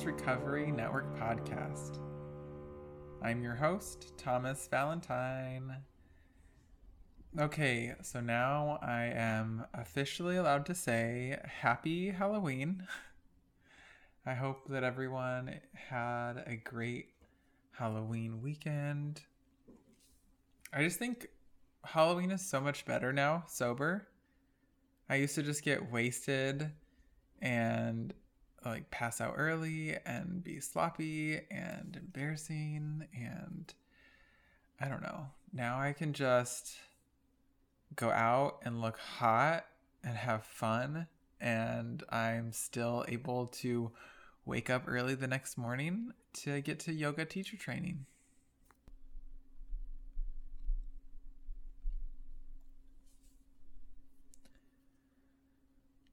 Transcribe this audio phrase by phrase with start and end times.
[0.00, 2.00] Recovery Network podcast.
[3.20, 5.76] I'm your host, Thomas Valentine.
[7.38, 12.88] Okay, so now I am officially allowed to say Happy Halloween.
[14.26, 17.10] I hope that everyone had a great
[17.72, 19.20] Halloween weekend.
[20.72, 21.28] I just think
[21.84, 24.08] Halloween is so much better now, sober.
[25.08, 26.72] I used to just get wasted
[27.42, 28.14] and
[28.64, 33.72] like pass out early and be sloppy and embarrassing and
[34.80, 35.26] I don't know.
[35.52, 36.76] Now I can just
[37.94, 39.66] go out and look hot
[40.02, 41.06] and have fun
[41.40, 43.90] and I'm still able to
[44.44, 48.06] wake up early the next morning to get to yoga teacher training.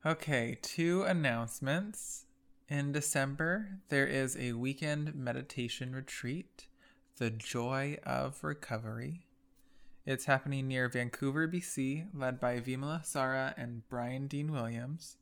[0.05, 2.25] Okay, two announcements.
[2.69, 6.67] In December, there is a weekend meditation retreat,
[7.17, 9.25] The Joy of Recovery.
[10.05, 15.17] It's happening near Vancouver, BC, led by Vimalasara and Brian Dean Williams.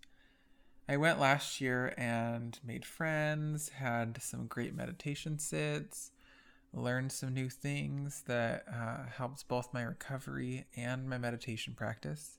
[0.90, 6.12] I went last year and made friends, had some great meditation sits,
[6.74, 12.37] learned some new things that uh, helped both my recovery and my meditation practice.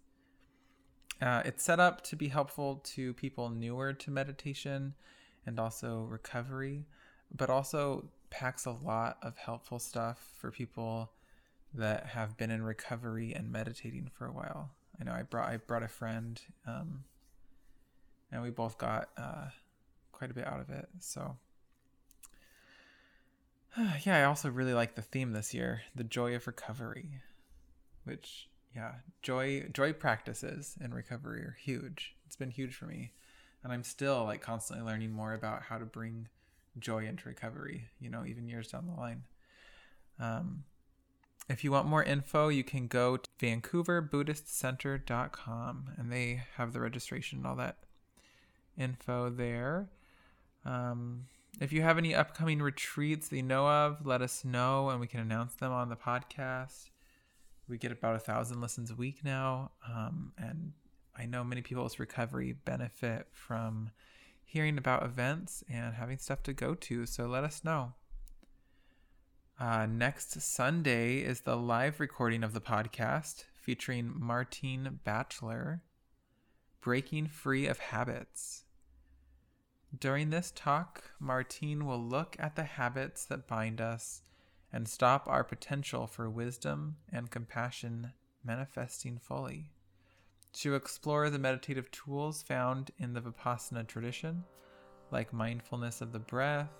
[1.21, 4.95] Uh, it's set up to be helpful to people newer to meditation
[5.47, 6.85] and also recovery,
[7.35, 11.11] but also packs a lot of helpful stuff for people
[11.75, 14.71] that have been in recovery and meditating for a while.
[15.01, 17.05] I know I brought I brought a friend, um,
[18.33, 19.47] and we both got uh,
[20.13, 20.89] quite a bit out of it.
[21.01, 21.37] So
[24.05, 27.21] yeah, I also really like the theme this year, the joy of recovery,
[28.05, 32.15] which yeah, joy joy practices in recovery are huge.
[32.27, 33.11] It's been huge for me,
[33.65, 36.29] and I'm still like constantly learning more about how to bring
[36.79, 37.89] joy into recovery.
[38.01, 39.25] You know, even years down the line.
[40.21, 40.63] Um,
[41.49, 47.39] if you want more info, you can go to vancouverbuddhistcenter.com and they have the registration
[47.39, 47.79] and all that
[48.77, 49.89] info there.
[50.65, 51.27] Um,
[51.61, 55.09] if you have any upcoming retreats that you know of, let us know and we
[55.09, 56.91] can announce them on the podcast
[57.69, 60.73] we get about a thousand listens a week now, um, and
[61.17, 63.91] I know many people's recovery benefit from
[64.45, 67.05] hearing about events and having stuff to go to.
[67.07, 67.93] So let us know.
[69.61, 75.83] Uh, next Sunday is the live recording of the podcast featuring Martine Batchelor,
[76.81, 78.65] Breaking Free of Habits.
[79.99, 84.23] During this talk, Martine will look at the habits that bind us
[84.73, 88.13] and stop our potential for wisdom and compassion
[88.45, 89.71] manifesting fully.
[90.55, 94.45] To explore the meditative tools found in the Vipassana tradition,
[95.11, 96.71] like mindfulness of the breath,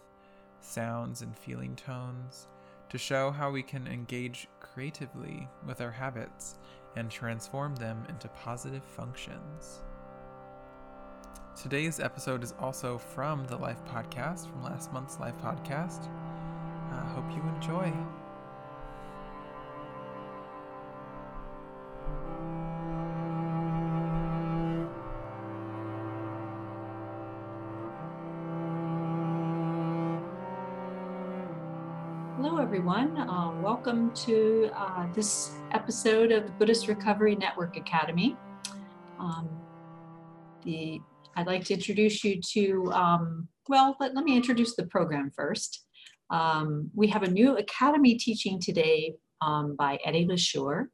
[0.61, 2.49] sounds, and feeling tones,
[2.89, 6.57] to show how we can engage creatively with our habits
[6.97, 9.81] and transform them into positive functions.
[11.61, 16.09] Today's episode is also from the Life Podcast, from last month's Life Podcast.
[17.19, 17.93] Hope you enjoy.
[32.37, 33.19] Hello, everyone.
[33.19, 38.37] Uh, welcome to uh, this episode of the Buddhist Recovery Network Academy.
[39.19, 39.49] Um,
[40.65, 41.01] the
[41.35, 45.88] I'd like to introduce you to, um, well, let, let me introduce the program first.
[46.31, 50.87] Um, we have a new academy teaching today um, by Eddie LaSure.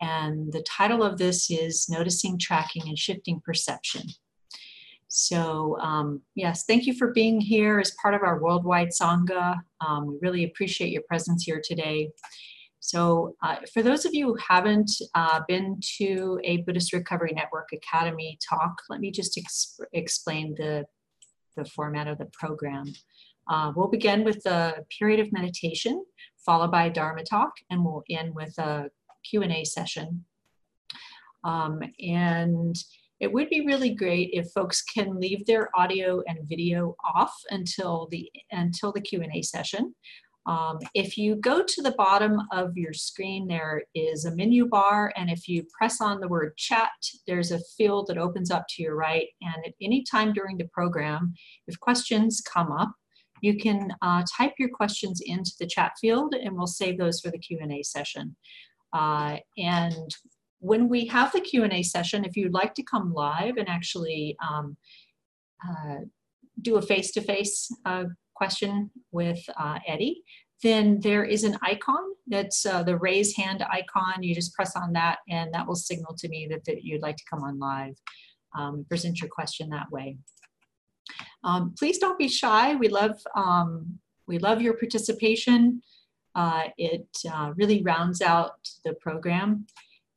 [0.00, 4.02] And the title of this is Noticing, Tracking, and Shifting Perception.
[5.08, 9.56] So, um, yes, thank you for being here as part of our worldwide Sangha.
[9.80, 12.10] Um, we really appreciate your presence here today.
[12.80, 17.68] So, uh, for those of you who haven't uh, been to a Buddhist Recovery Network
[17.72, 20.84] Academy talk, let me just exp- explain the,
[21.56, 22.92] the format of the program.
[23.48, 26.04] Uh, we'll begin with a period of meditation,
[26.44, 28.90] followed by a Dharma talk, and we'll end with a
[29.28, 30.24] Q&A session.
[31.44, 32.76] Um, and
[33.20, 38.08] it would be really great if folks can leave their audio and video off until
[38.10, 39.94] the until the Q&A session.
[40.46, 45.12] Um, if you go to the bottom of your screen, there is a menu bar,
[45.16, 46.90] and if you press on the word chat,
[47.26, 49.26] there's a field that opens up to your right.
[49.42, 51.34] And at any time during the program,
[51.66, 52.92] if questions come up,
[53.42, 57.30] you can uh, type your questions into the chat field and we'll save those for
[57.30, 58.36] the Q&A session.
[58.92, 60.14] Uh, and
[60.60, 64.76] when we have the Q&A session, if you'd like to come live and actually um,
[65.66, 65.96] uh,
[66.62, 68.04] do a face-to-face uh,
[68.34, 70.22] question with uh, Eddie,
[70.62, 74.22] then there is an icon that's uh, the raise hand icon.
[74.22, 77.16] You just press on that and that will signal to me that, that you'd like
[77.16, 77.94] to come on live,
[78.56, 80.16] um, present your question that way.
[81.44, 82.74] Um, please don't be shy.
[82.74, 85.82] We love, um, we love your participation.
[86.34, 89.66] Uh, it uh, really rounds out the program.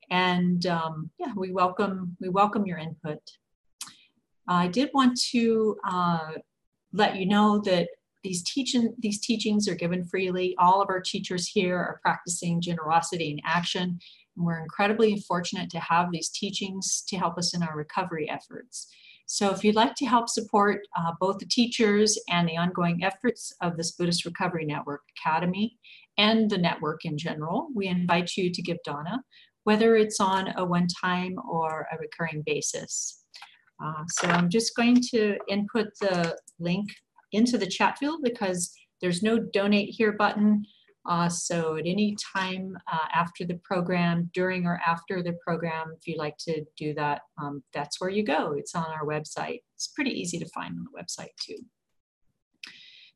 [0.10, 3.20] And um, yeah, we welcome, we welcome your input.
[4.48, 6.32] I did want to uh,
[6.92, 7.90] let you know that
[8.24, 10.56] these teaching these teachings are given freely.
[10.58, 14.00] All of our teachers here are practicing generosity in action,
[14.36, 18.88] and we're incredibly fortunate to have these teachings to help us in our recovery efforts.
[19.32, 23.54] So if you'd like to help support uh, both the teachers and the ongoing efforts
[23.62, 25.78] of this Buddhist Recovery Network Academy
[26.18, 29.22] and the network in general, we invite you to give dana,
[29.66, 33.24] whether it's on a one-time or a recurring basis.
[33.80, 36.90] Uh, so I'm just going to input the link
[37.32, 40.66] into the chat field because there's no donate here button.
[41.08, 46.08] Uh, so at any time uh, after the program, during or after the program, if
[46.08, 48.54] you'd like to do that, um, that's where you go.
[48.58, 49.62] It's on our website.
[49.76, 51.58] It's pretty easy to find on the website too.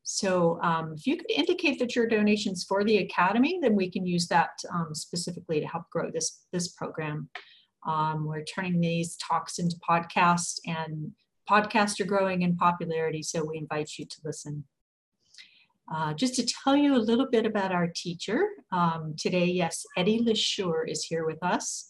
[0.02, 4.06] So um, if you could indicate that your donations for the Academy, then we can
[4.06, 7.28] use that um, specifically to help grow this, this program.
[7.86, 11.12] Um, we're turning these talks into podcasts and
[11.48, 14.64] podcasts are growing in popularity, so we invite you to listen.
[15.92, 20.20] Uh, just to tell you a little bit about our teacher, um, today, yes, Eddie
[20.20, 21.88] LeSure is here with us.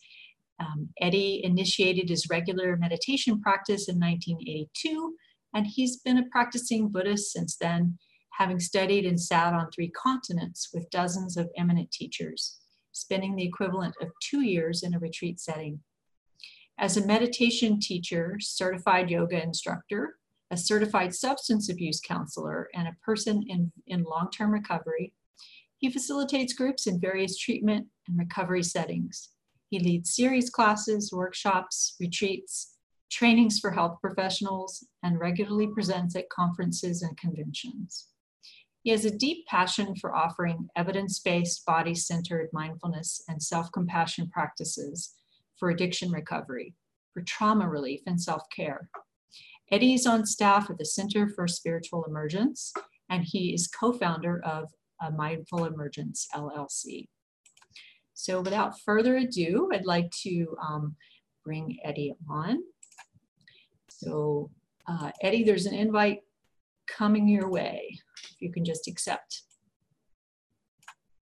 [0.61, 5.15] Um, Eddie initiated his regular meditation practice in 1982,
[5.55, 7.99] and he's been a practicing Buddhist since then,
[8.33, 12.59] having studied and sat on three continents with dozens of eminent teachers,
[12.93, 15.81] spending the equivalent of two years in a retreat setting.
[16.79, 20.17] As a meditation teacher, certified yoga instructor,
[20.55, 25.13] a certified substance abuse counselor, and a person in, in long term recovery,
[25.79, 29.31] he facilitates groups in various treatment and recovery settings.
[29.71, 32.77] He leads series classes, workshops, retreats,
[33.11, 38.07] trainings for health professionals, and regularly presents at conferences and conventions.
[38.85, 44.31] He has a deep passion for offering evidence based, body centered mindfulness and self compassion
[44.33, 45.15] practices
[45.59, 46.75] for addiction recovery,
[47.13, 48.89] for trauma relief, and self care.
[49.71, 52.73] Eddie is on staff at the Center for Spiritual Emergence,
[53.09, 54.71] and he is co founder of
[55.01, 57.09] a Mindful Emergence LLC.
[58.13, 60.97] So, without further ado, I'd like to um,
[61.45, 62.63] bring Eddie on.
[63.89, 64.51] So,
[64.87, 66.21] uh, Eddie, there's an invite
[66.87, 67.99] coming your way.
[68.31, 69.43] If you can just accept.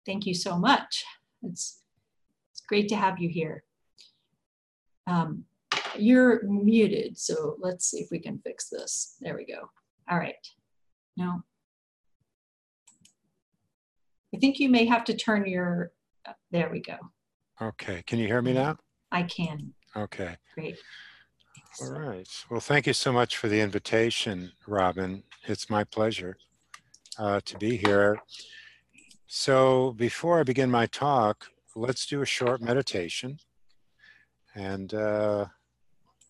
[0.05, 1.05] Thank you so much.
[1.43, 1.81] It's,
[2.51, 3.63] it's great to have you here.
[5.07, 5.45] Um,
[5.99, 9.17] you're muted, so let's see if we can fix this.
[9.21, 9.69] There we go.
[10.11, 10.35] All right.
[11.17, 11.43] No.
[14.35, 15.93] I think you may have to turn your,
[16.27, 16.97] uh, there we go.
[17.61, 18.77] Okay, can you hear me now?
[19.11, 19.73] I can.
[19.95, 20.37] Okay.
[20.55, 20.79] Great.
[21.81, 22.29] All right.
[22.51, 25.23] Well, thank you so much for the invitation, Robin.
[25.45, 26.37] It's my pleasure
[27.19, 28.19] uh, to be here.
[29.27, 33.39] So before I begin my talk, let's do a short meditation.
[34.55, 35.47] And uh,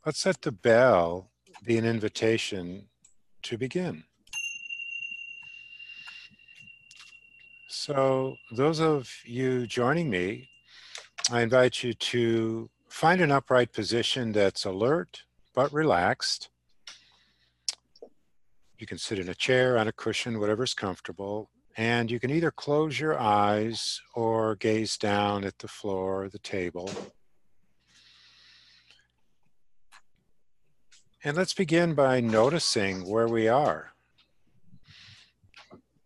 [0.05, 1.31] let's let the bell
[1.65, 2.89] be an invitation
[3.43, 4.05] to begin.
[7.69, 10.49] So, those of you joining me,
[11.31, 15.23] I invite you to find an upright position that's alert
[15.55, 16.49] but relaxed.
[18.79, 21.51] You can sit in a chair, on a cushion, whatever's comfortable.
[21.77, 26.39] And you can either close your eyes or gaze down at the floor or the
[26.39, 26.91] table.
[31.25, 33.93] And let's begin by noticing where we are.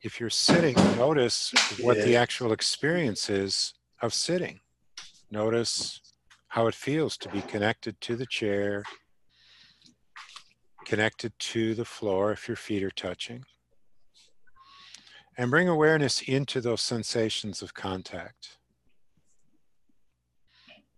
[0.02, 4.60] If you're sitting, notice what the actual experience is of sitting.
[5.30, 6.02] Notice
[6.48, 8.82] how it feels to be connected to the chair,
[10.84, 13.46] connected to the floor if your feet are touching.
[15.38, 18.58] And bring awareness into those sensations of contact.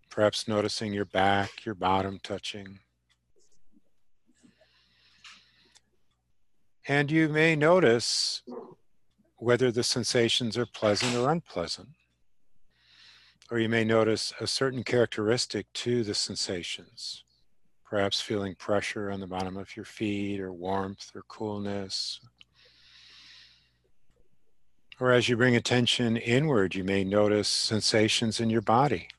[0.09, 2.79] Perhaps noticing your back, your bottom touching.
[6.89, 8.41] And you may notice
[9.37, 11.89] whether the sensations are pleasant or unpleasant.
[13.51, 17.23] Or you may notice a certain characteristic to the sensations,
[17.87, 22.21] perhaps feeling pressure on the bottom of your feet, or warmth, or coolness.
[24.99, 29.09] Or as you bring attention inward, you may notice sensations in your body.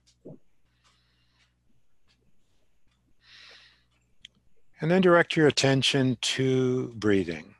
[4.80, 7.54] And then direct your attention to breathing.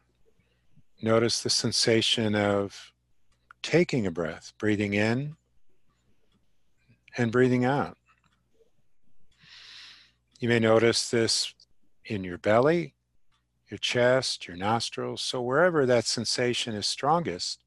[1.02, 2.92] Notice the sensation of
[3.62, 5.36] taking a breath, breathing in
[7.16, 7.96] and breathing out.
[10.38, 11.54] You may notice this
[12.06, 12.94] in your belly,
[13.68, 15.20] your chest, your nostrils.
[15.20, 17.62] So, wherever that sensation is strongest,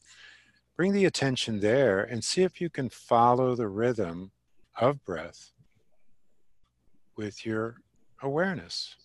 [0.75, 4.31] bring the attention there and see if you can follow the rhythm
[4.75, 5.51] of breath
[7.15, 7.77] with your
[8.21, 8.95] awareness.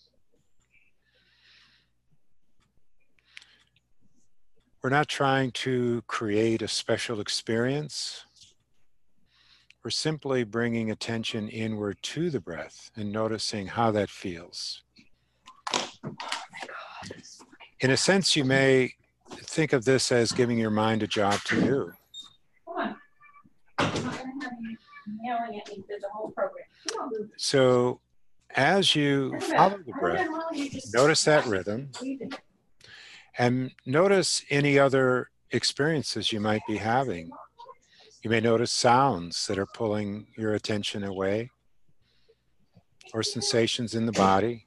[4.82, 8.24] We're not trying to create a special experience.
[9.82, 14.82] We're simply bringing attention inward to the breath and noticing how that feels.
[17.80, 18.92] In a sense, you may
[19.30, 21.92] think of this as giving your mind a job to do.
[27.36, 28.00] So,
[28.54, 30.28] as you follow the breath,
[30.92, 31.90] notice that rhythm
[33.38, 37.30] and notice any other experiences you might be having.
[38.22, 41.50] You may notice sounds that are pulling your attention away
[43.14, 44.66] or sensations in the body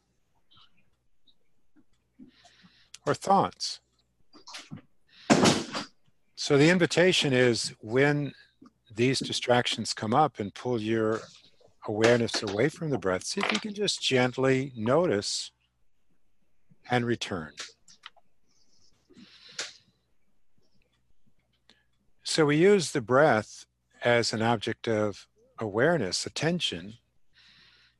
[3.05, 3.81] or thoughts.
[6.35, 8.33] So the invitation is when
[8.95, 11.19] these distractions come up and pull your
[11.87, 15.51] awareness away from the breath, see if you can just gently notice
[16.89, 17.51] and return.
[22.31, 23.65] So we use the breath
[24.05, 25.27] as an object of
[25.59, 26.93] awareness, attention,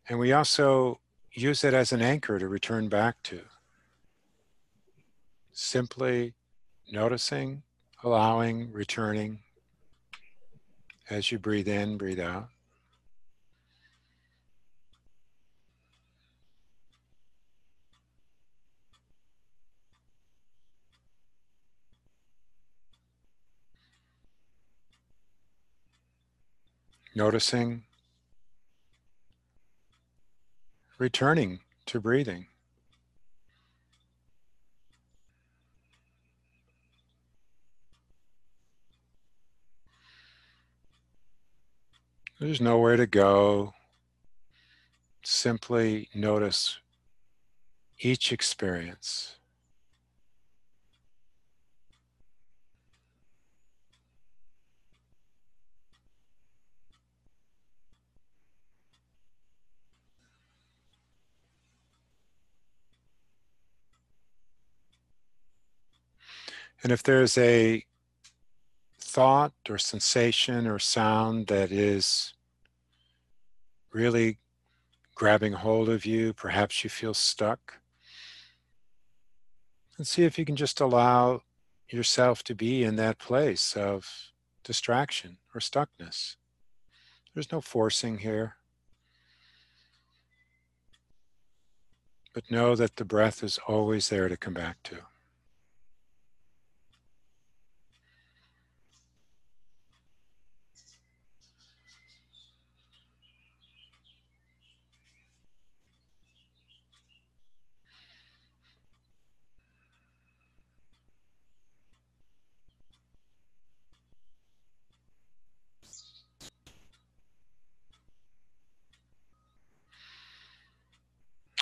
[0.08, 1.02] and we also
[1.34, 3.42] use it as an anchor to return back to.
[5.52, 6.34] Simply
[6.90, 7.64] noticing,
[8.06, 9.40] allowing, returning
[11.10, 12.48] as you breathe in, breathe out.
[27.14, 27.84] Noticing,
[30.98, 32.48] returning to breathing.
[42.40, 43.74] There's nowhere to go.
[45.22, 46.80] Simply notice
[48.00, 49.36] each experience.
[66.84, 67.86] And if there's a
[69.00, 72.34] thought or sensation or sound that is
[73.92, 74.40] really
[75.14, 77.80] grabbing hold of you, perhaps you feel stuck,
[79.98, 81.42] and see if you can just allow
[81.90, 84.32] yourself to be in that place of
[84.64, 86.38] distraction or stuckness.
[87.34, 88.56] There's no forcing here.
[92.34, 95.00] But know that the breath is always there to come back to.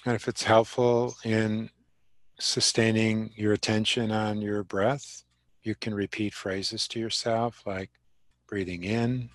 [0.10, 1.70] And if it's helpful in
[2.40, 5.24] sustaining your attention on your breath,
[5.62, 7.92] you can repeat phrases to yourself like
[8.48, 9.30] breathing in,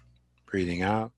[0.47, 1.13] breathing out.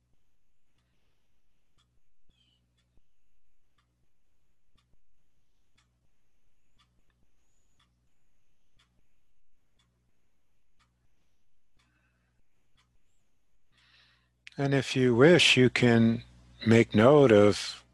[14.59, 16.25] And if you wish, you can
[16.67, 17.86] make note of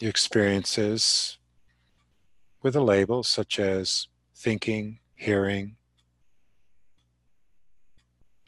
[0.00, 1.38] experiences
[2.62, 5.76] with a label such as thinking, hearing,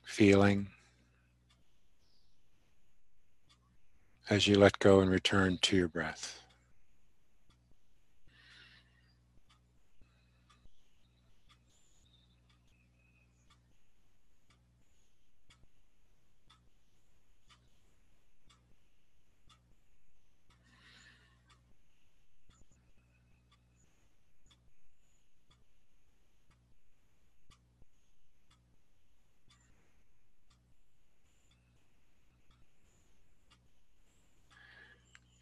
[0.05, 0.69] feeling,
[4.29, 6.41] as you let go and return to your breath.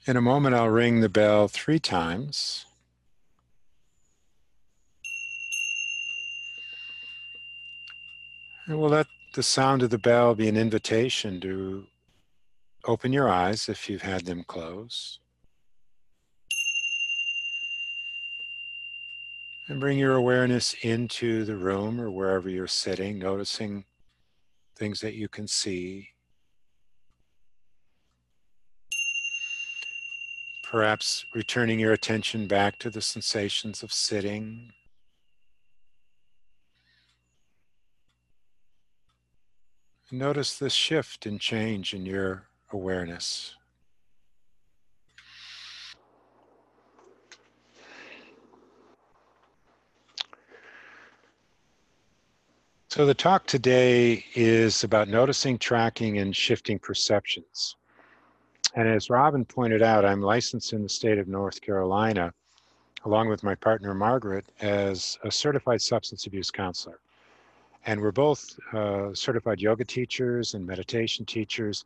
[0.09, 2.65] In a moment, I'll ring the bell three times.
[8.67, 11.89] And we'll let the sound of the bell be an invitation to
[12.85, 15.19] open your eyes if you've had them closed.
[19.69, 23.85] And bring your awareness into the room or wherever you're sitting, noticing
[24.77, 26.11] things that you can see.
[30.76, 34.75] Perhaps returning your attention back to the sensations of sitting.
[40.12, 43.54] Notice this shift and change in your awareness.
[52.90, 57.76] So, the talk today is about noticing, tracking, and shifting perceptions.
[58.75, 62.33] And as Robin pointed out, I'm licensed in the state of North Carolina,
[63.05, 67.01] along with my partner Margaret, as a certified substance abuse counselor.
[67.87, 71.85] And we're both uh, certified yoga teachers and meditation teachers.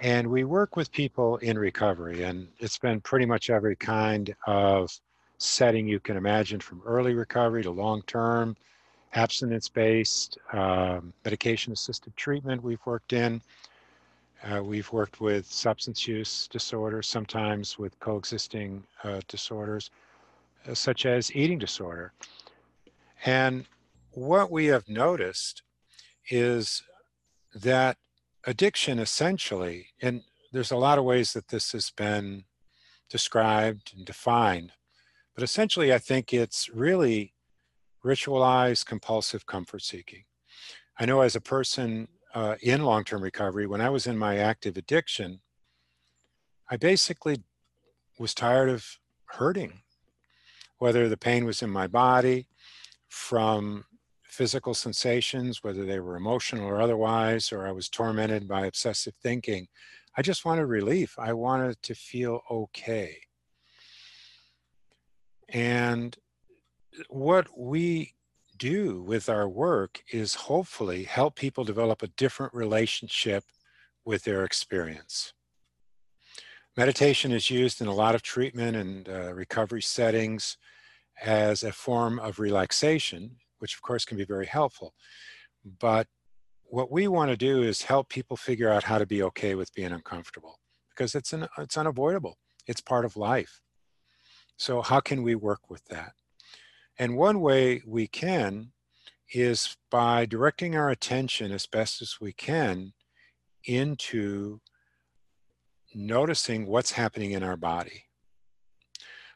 [0.00, 2.22] And we work with people in recovery.
[2.22, 4.90] And it's been pretty much every kind of
[5.38, 8.56] setting you can imagine from early recovery to long term,
[9.14, 13.40] abstinence based, um, medication assisted treatment we've worked in.
[14.44, 19.90] Uh, we've worked with substance use disorders, sometimes with coexisting uh, disorders,
[20.68, 22.12] uh, such as eating disorder.
[23.24, 23.66] And
[24.10, 25.62] what we have noticed
[26.28, 26.82] is
[27.54, 27.98] that
[28.44, 32.44] addiction essentially, and there's a lot of ways that this has been
[33.08, 34.72] described and defined,
[35.34, 37.32] but essentially, I think it's really
[38.04, 40.24] ritualized compulsive comfort seeking.
[40.98, 44.38] I know as a person uh, in long term recovery, when I was in my
[44.38, 45.40] active addiction,
[46.70, 47.42] I basically
[48.18, 49.80] was tired of hurting,
[50.78, 52.48] whether the pain was in my body
[53.08, 53.84] from
[54.24, 59.68] physical sensations, whether they were emotional or otherwise, or I was tormented by obsessive thinking.
[60.16, 61.18] I just wanted relief.
[61.18, 63.16] I wanted to feel okay.
[65.50, 66.16] And
[67.08, 68.14] what we
[68.70, 73.44] do with our work is hopefully help people develop a different relationship
[74.04, 75.32] with their experience.
[76.76, 80.56] Meditation is used in a lot of treatment and uh, recovery settings
[81.20, 84.92] as a form of relaxation which of course can be very helpful.
[85.78, 86.08] But
[86.64, 89.72] what we want to do is help people figure out how to be okay with
[89.72, 90.58] being uncomfortable
[90.90, 92.38] because it's an, it's unavoidable.
[92.66, 93.60] It's part of life.
[94.56, 96.14] So how can we work with that?
[96.98, 98.72] And one way we can
[99.32, 102.92] is by directing our attention as best as we can
[103.64, 104.60] into
[105.94, 108.04] noticing what's happening in our body.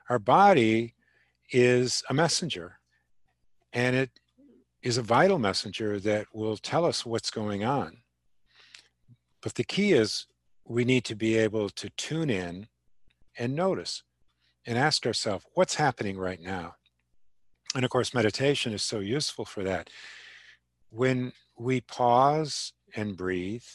[0.09, 0.95] Our body
[1.51, 2.79] is a messenger.
[3.73, 4.11] And it
[4.83, 7.99] is a vital messenger that will tell us what's going on.
[9.43, 10.27] But the key is
[10.65, 12.69] we need to be able to tune in
[13.39, 14.03] and notice
[14.67, 16.75] and ask ourselves, what's happening right now?
[17.77, 19.91] And of course, meditation is so useful for that.
[20.89, 23.67] When we pause and breathe,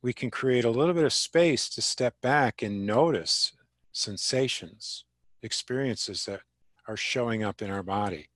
[0.00, 3.52] we can create a little bit of space to step back and notice
[3.92, 5.04] sensations,
[5.42, 6.40] experiences that
[6.88, 8.30] are showing up in our body.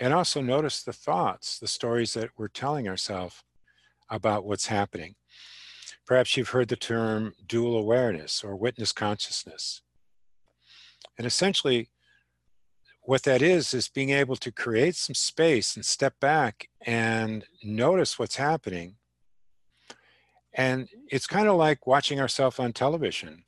[0.00, 3.44] And also notice the thoughts, the stories that we're telling ourselves
[4.10, 5.14] about what's happening.
[6.04, 9.82] Perhaps you've heard the term dual awareness or witness consciousness.
[11.16, 11.90] And essentially,
[13.04, 18.18] what that is, is being able to create some space and step back and notice
[18.18, 18.96] what's happening.
[20.54, 23.44] And it's kind of like watching ourselves on television.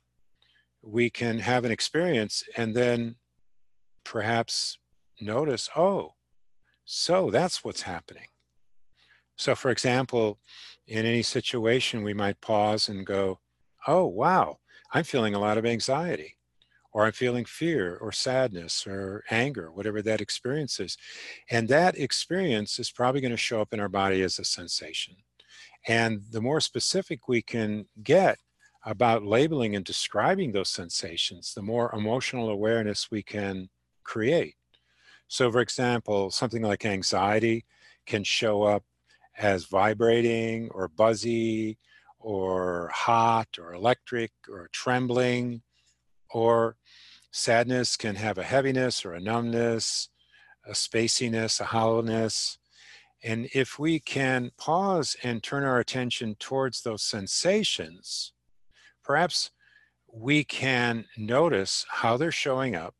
[0.83, 3.15] We can have an experience and then
[4.03, 4.77] perhaps
[5.19, 6.13] notice, oh,
[6.85, 8.27] so that's what's happening.
[9.37, 10.39] So, for example,
[10.87, 13.39] in any situation, we might pause and go,
[13.87, 14.59] Oh, wow,
[14.93, 16.36] I'm feeling a lot of anxiety,
[16.97, 20.97] or I'm feeling fear, or sadness, or anger, whatever that experience is.
[21.51, 25.17] And that experience is probably going to show up in our body as a sensation.
[25.87, 28.39] And the more specific we can get
[28.83, 33.69] about labeling and describing those sensations, the more emotional awareness we can
[34.03, 34.55] create.
[35.27, 37.65] So, for example, something like anxiety
[38.07, 38.83] can show up
[39.37, 41.77] as vibrating or buzzy
[42.17, 45.61] or hot or electric or trembling,
[46.31, 46.77] or
[47.31, 50.09] sadness can have a heaviness or a numbness,
[50.65, 52.57] a spaciness, a hollowness.
[53.23, 58.33] And if we can pause and turn our attention towards those sensations,
[59.03, 59.51] perhaps
[60.11, 62.95] we can notice how they're showing up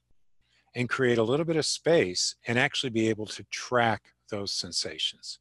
[0.76, 5.40] and create a little bit of space and actually be able to track those sensations.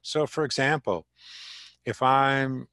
[0.00, 1.06] So for example,
[1.84, 2.68] if I'm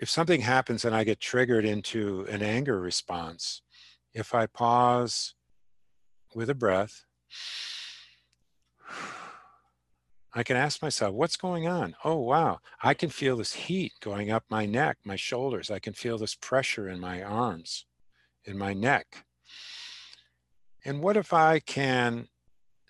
[0.00, 3.62] if something happens and I get triggered into an anger response,
[4.14, 5.34] if I pause
[6.34, 7.04] with a breath,
[10.32, 11.94] I can ask myself, what's going on?
[12.04, 12.60] Oh, wow.
[12.82, 15.70] I can feel this heat going up my neck, my shoulders.
[15.70, 17.86] I can feel this pressure in my arms,
[18.44, 19.24] in my neck.
[20.84, 22.28] And what if I can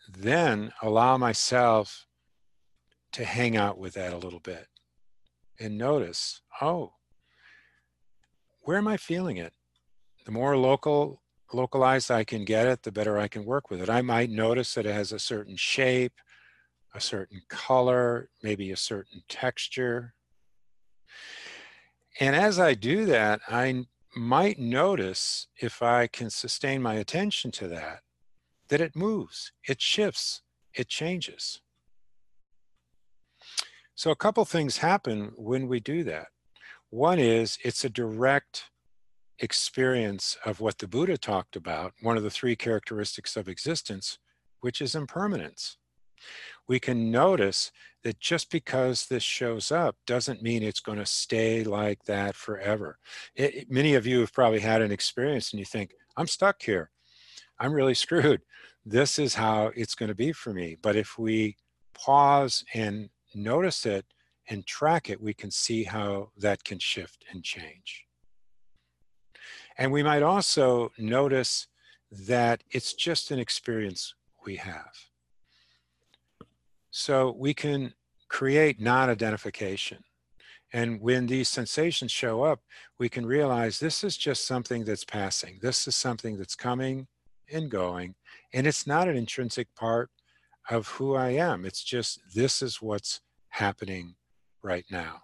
[0.08, 2.06] then allow myself
[3.12, 4.66] to hang out with that a little bit
[5.60, 6.94] and notice, oh,
[8.62, 9.52] where am I feeling it?
[10.24, 13.90] The more local, localized I can get it, the better I can work with it.
[13.90, 16.14] I might notice that it has a certain shape,
[16.94, 20.14] a certain color, maybe a certain texture.
[22.20, 23.84] And as I do that, I
[24.16, 28.00] might notice if I can sustain my attention to that,
[28.68, 31.60] that it moves, it shifts, it changes.
[33.96, 36.28] So a couple things happen when we do that.
[36.90, 38.70] One is it's a direct
[39.38, 44.18] experience of what the Buddha talked about, one of the three characteristics of existence,
[44.60, 45.76] which is impermanence.
[46.68, 47.70] We can notice
[48.02, 52.98] that just because this shows up doesn't mean it's going to stay like that forever.
[53.34, 56.62] It, it, many of you have probably had an experience and you think, I'm stuck
[56.62, 56.90] here.
[57.58, 58.42] I'm really screwed.
[58.86, 60.76] This is how it's going to be for me.
[60.80, 61.56] But if we
[61.94, 64.06] pause and notice it
[64.48, 68.06] and track it, we can see how that can shift and change.
[69.76, 71.66] And we might also notice
[72.10, 74.92] that it's just an experience we have.
[76.90, 77.94] So we can
[78.28, 80.04] create non-identification.
[80.72, 82.60] And when these sensations show up,
[82.98, 85.58] we can realize this is just something that's passing.
[85.62, 87.06] This is something that's coming
[87.52, 88.14] and going.
[88.52, 90.10] And it's not an intrinsic part
[90.70, 91.64] of who I am.
[91.64, 94.14] It's just this is what's happening
[94.62, 95.22] right now.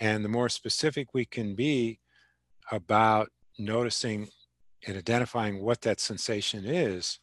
[0.00, 2.00] And the more specific we can be
[2.70, 4.28] about noticing
[4.86, 7.18] and identifying what that sensation is,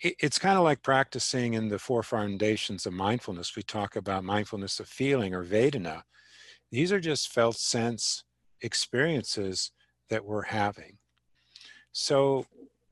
[0.00, 3.56] it, it's kind of like practicing in the four foundations of mindfulness.
[3.56, 6.02] We talk about mindfulness of feeling or Vedana.
[6.70, 8.24] These are just felt sense
[8.60, 9.72] experiences
[10.10, 10.98] that we're having.
[11.92, 12.46] So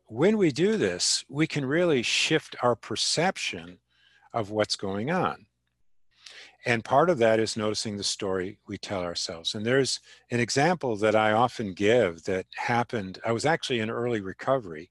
[0.07, 3.79] when we do this, we can really shift our perception
[4.33, 5.47] of what's going on.
[6.67, 9.55] And part of that is noticing the story we tell ourselves.
[9.55, 10.01] And there's
[10.31, 13.19] an example that I often give that happened.
[13.25, 14.91] I was actually in early recovery.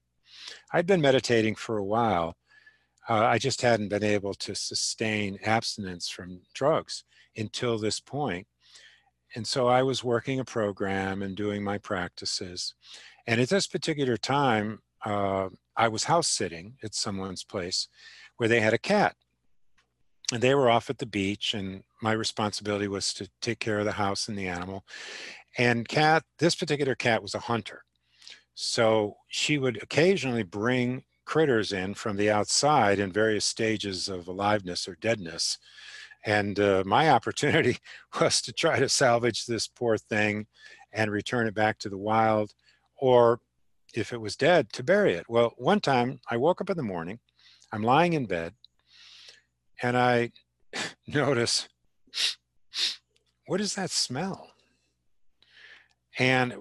[0.72, 2.36] I'd been meditating for a while.
[3.08, 7.04] Uh, I just hadn't been able to sustain abstinence from drugs
[7.36, 8.46] until this point.
[9.34, 12.74] And so I was working a program and doing my practices.
[13.26, 17.88] And at this particular time, uh, I was house sitting at someone's place
[18.36, 19.16] where they had a cat
[20.32, 23.84] and they were off at the beach and my responsibility was to take care of
[23.84, 24.84] the house and the animal.
[25.58, 27.82] And cat this particular cat was a hunter.
[28.54, 34.86] So she would occasionally bring critters in from the outside in various stages of aliveness
[34.88, 35.58] or deadness.
[36.24, 37.78] And uh, my opportunity
[38.18, 40.46] was to try to salvage this poor thing
[40.92, 42.52] and return it back to the wild
[42.96, 43.40] or
[43.94, 45.26] if it was dead to bury it.
[45.28, 47.18] Well one time i woke up in the morning
[47.72, 48.54] i'm lying in bed
[49.82, 50.32] and I
[51.06, 51.68] notice,
[53.46, 54.50] what is that smell?
[56.18, 56.54] And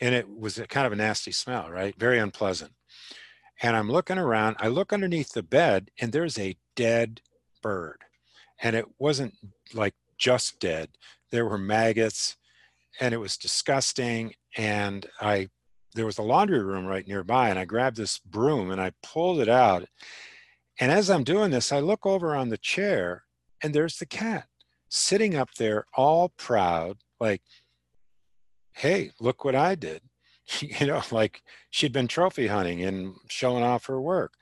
[0.00, 1.94] and it was kind of a nasty smell, right?
[1.96, 2.72] Very unpleasant.
[3.62, 7.20] And I'm looking around, I look underneath the bed and there's a dead
[7.62, 7.98] bird.
[8.60, 9.34] And it wasn't
[9.72, 10.90] like just dead.
[11.30, 12.36] There were maggots
[13.00, 14.34] and it was disgusting.
[14.56, 15.48] And I
[15.94, 19.40] there was a laundry room right nearby and I grabbed this broom and I pulled
[19.40, 19.84] it out
[20.78, 23.24] and as I'm doing this, I look over on the chair
[23.62, 24.46] and there's the cat
[24.88, 27.42] sitting up there all proud, like,
[28.72, 30.02] hey, look what I did.
[30.60, 34.34] you know, like she'd been trophy hunting and showing off her work.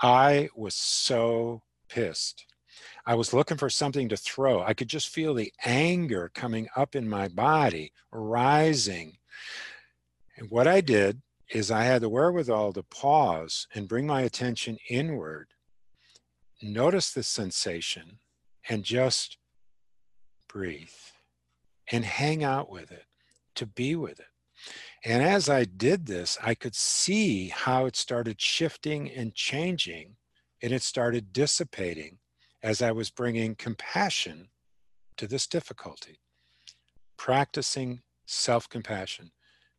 [0.00, 2.44] I was so pissed.
[3.06, 4.62] I was looking for something to throw.
[4.62, 9.16] I could just feel the anger coming up in my body, rising.
[10.36, 14.78] And what I did is I had the wherewithal to pause and bring my attention
[14.90, 15.48] inward,
[16.62, 18.18] notice the sensation,
[18.68, 19.38] and just
[20.48, 20.88] breathe
[21.90, 23.04] and hang out with it,
[23.54, 24.26] to be with it.
[25.04, 30.16] And as I did this, I could see how it started shifting and changing,
[30.62, 32.18] and it started dissipating
[32.62, 34.48] as I was bringing compassion
[35.16, 36.20] to this difficulty,
[37.16, 39.30] practicing self compassion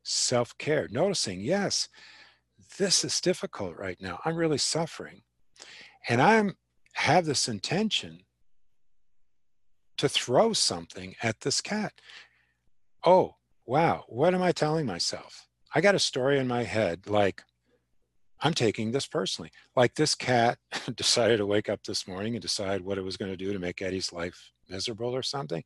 [0.08, 1.90] self care, noticing, yes,
[2.78, 4.20] this is difficult right now.
[4.26, 5.22] I'm really suffering.
[6.10, 6.56] And I'm
[6.94, 8.22] have this intention
[9.98, 11.94] to throw something at this cat.
[13.06, 15.48] Oh, wow, what am I telling myself?
[15.76, 17.44] I got a story in my head like,
[18.42, 19.52] I'm taking this personally.
[19.76, 20.58] Like this cat
[20.96, 23.60] decided to wake up this morning and decide what it was going to do to
[23.60, 25.64] make Eddie's life miserable or something.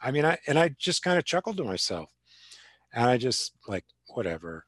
[0.00, 2.10] I mean, I and I just kind of chuckled to myself.
[2.94, 4.64] And I just like, whatever.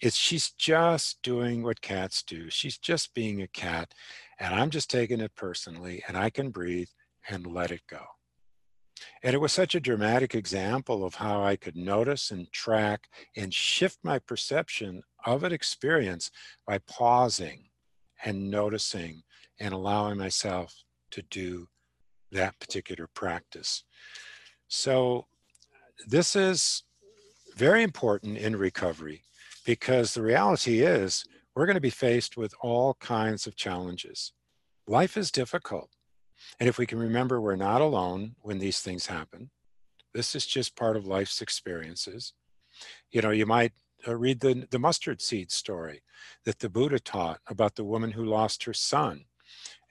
[0.00, 2.48] It's she's just doing what cats do.
[2.48, 3.92] She's just being a cat.
[4.38, 6.88] And I'm just taking it personally and I can breathe
[7.28, 8.00] and let it go.
[9.22, 13.52] And it was such a dramatic example of how I could notice and track and
[13.52, 16.30] shift my perception of an experience
[16.66, 17.68] by pausing
[18.24, 19.22] and noticing
[19.58, 20.74] and allowing myself
[21.10, 21.66] to do
[22.32, 23.84] that particular practice.
[24.68, 25.26] So,
[26.06, 26.84] this is
[27.56, 29.22] very important in recovery
[29.64, 34.32] because the reality is we're going to be faced with all kinds of challenges.
[34.86, 35.90] Life is difficult.
[36.58, 39.50] And if we can remember we're not alone when these things happen,
[40.14, 42.32] this is just part of life's experiences.
[43.10, 43.72] You know, you might
[44.08, 46.02] uh, read the, the mustard seed story
[46.44, 49.24] that the Buddha taught about the woman who lost her son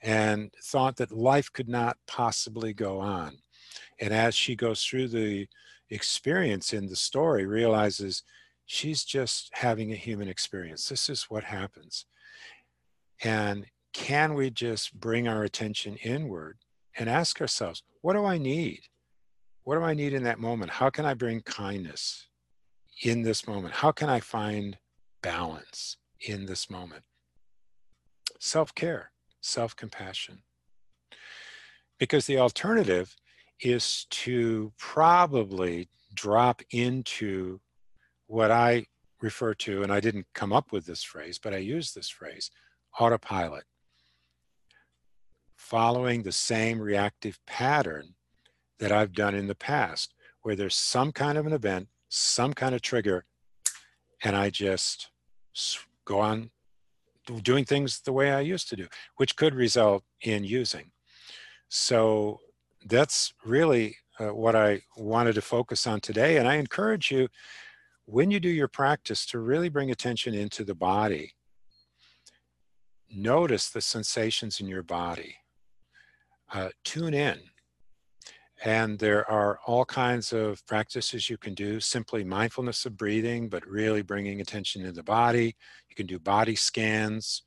[0.02, 3.38] and thought that life could not possibly go on.
[4.00, 5.46] And as she goes through the
[5.90, 8.22] experience in the story, realizes
[8.66, 10.88] she's just having a human experience.
[10.88, 12.06] This is what happens.
[13.22, 16.58] And can we just bring our attention inward
[16.96, 18.82] and ask ourselves, what do I need?
[19.64, 20.70] What do I need in that moment?
[20.70, 22.28] How can I bring kindness
[23.02, 23.74] in this moment?
[23.74, 24.78] How can I find
[25.22, 27.02] balance in this moment?
[28.38, 30.42] Self care, self compassion.
[31.98, 33.16] Because the alternative
[33.62, 37.60] is to probably drop into
[38.26, 38.86] what I
[39.20, 42.50] refer to, and I didn't come up with this phrase, but I use this phrase
[42.98, 43.64] autopilot
[45.56, 48.14] following the same reactive pattern
[48.78, 52.74] that I've done in the past, where there's some kind of an event, some kind
[52.74, 53.24] of trigger,
[54.24, 55.10] and I just
[56.06, 56.50] go on
[57.42, 60.90] doing things the way I used to do, which could result in using.
[61.68, 62.40] So
[62.86, 66.36] that's really uh, what I wanted to focus on today.
[66.36, 67.28] And I encourage you,
[68.06, 71.34] when you do your practice, to really bring attention into the body.
[73.12, 75.36] Notice the sensations in your body
[76.52, 77.38] uh, tune in.
[78.62, 83.66] And there are all kinds of practices you can do, simply mindfulness of breathing, but
[83.66, 85.56] really bringing attention to the body.
[85.88, 87.42] You can do body scans.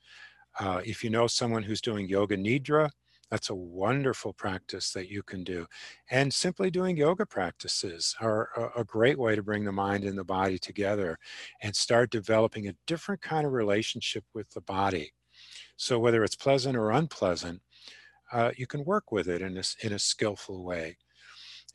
[0.60, 2.90] Uh, if you know someone who's doing yoga nidra,
[3.34, 5.66] that's a wonderful practice that you can do.
[6.12, 10.24] And simply doing yoga practices are a, great way to bring the mind and the
[10.24, 11.18] body together
[11.64, 15.14] and start developing a different kind of relationship with the body.
[15.78, 17.64] So, whether it's pleasant or unpleasant,
[18.32, 20.98] uh, you can work with it in a, in a skillful way.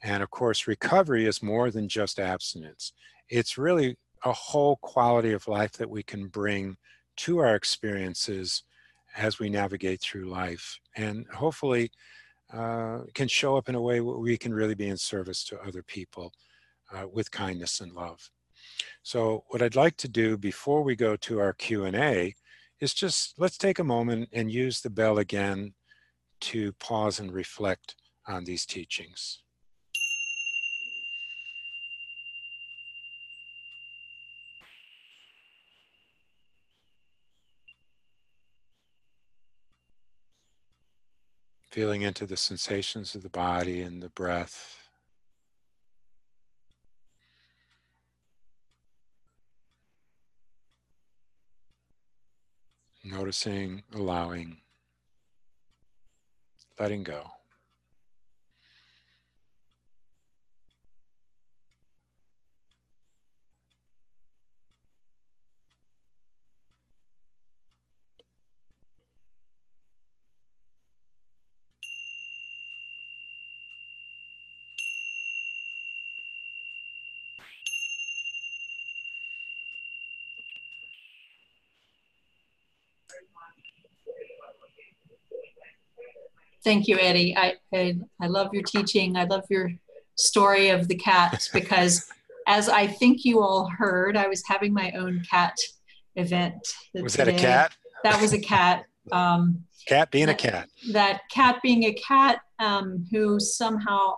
[0.04, 2.92] And of course, recovery is more than just abstinence.
[3.30, 6.76] It's really a whole quality of life that we can bring
[7.16, 8.62] to our experiences
[9.18, 11.90] as we navigate through life and hopefully
[12.54, 15.60] uh, can show up in a way where we can really be in service to
[15.60, 16.32] other people
[16.94, 18.30] uh, with kindness and love.
[19.02, 22.34] So what I'd like to do before we go to our Q&A
[22.80, 25.74] is just let's take a moment and use the bell again
[26.40, 27.96] to pause and reflect
[28.28, 29.42] on these teachings.
[41.78, 44.88] Feeling into the sensations of the body and the breath.
[53.04, 54.56] Noticing, allowing
[56.80, 57.37] letting go.
[86.68, 87.34] Thank you, Eddie.
[87.34, 89.16] I, I, I love your teaching.
[89.16, 89.72] I love your
[90.16, 92.10] story of the cats because,
[92.46, 95.56] as I think you all heard, I was having my own cat
[96.16, 96.58] event.
[96.92, 97.30] Was today.
[97.30, 97.76] that a cat?
[98.04, 98.84] That was a cat.
[99.10, 100.68] Um, cat being that, a cat.
[100.92, 104.16] That cat being a cat um, who somehow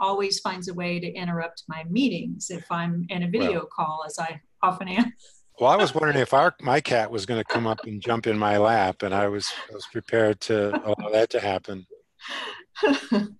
[0.00, 4.04] always finds a way to interrupt my meetings if I'm in a video well, call,
[4.04, 5.12] as I often am.
[5.60, 8.26] Well, I was wondering if our my cat was going to come up and jump
[8.26, 11.86] in my lap, and I was I was prepared to allow that to happen.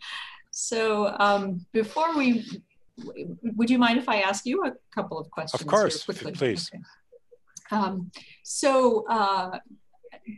[0.52, 2.46] so um, before we,
[3.56, 5.60] would you mind if I ask you a couple of questions?
[5.60, 6.70] Of course, please.
[6.72, 6.82] Okay.
[7.72, 8.12] Um,
[8.44, 9.58] so uh,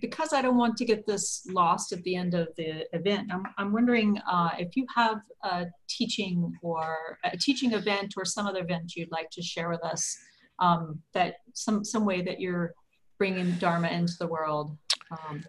[0.00, 3.44] because I don't want to get this lost at the end of the event, I'm,
[3.58, 8.60] I'm wondering uh, if you have a teaching or a teaching event or some other
[8.60, 10.16] event you'd like to share with us
[10.58, 12.72] um, that some some way that you're
[13.18, 14.76] bringing Dharma into the world.
[15.10, 15.44] Um,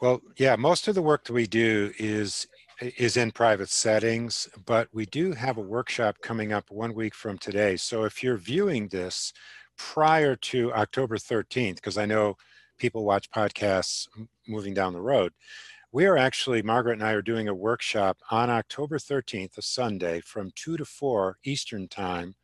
[0.00, 2.46] well, yeah, most of the work that we do is
[2.80, 7.38] is in private settings, but we do have a workshop coming up one week from
[7.38, 7.76] today.
[7.76, 9.32] So if you're viewing this
[9.78, 12.36] prior to October 13th, because I know
[12.78, 14.06] people watch podcasts
[14.46, 15.32] moving down the road,
[15.90, 20.20] we are actually, Margaret and I are doing a workshop on October 13th, a Sunday,
[20.20, 22.34] from 2 to 4 Eastern Time